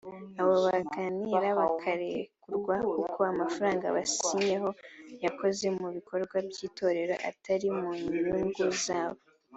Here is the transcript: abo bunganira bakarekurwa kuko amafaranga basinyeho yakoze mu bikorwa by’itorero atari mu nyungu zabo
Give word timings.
abo 0.39 0.53
bunganira 0.63 1.47
bakarekurwa 1.59 2.75
kuko 2.97 3.17
amafaranga 3.33 3.85
basinyeho 3.95 4.69
yakoze 5.23 5.65
mu 5.79 5.87
bikorwa 5.95 6.35
by’itorero 6.47 7.15
atari 7.29 7.67
mu 7.79 7.89
nyungu 8.21 8.65
zabo 8.85 9.21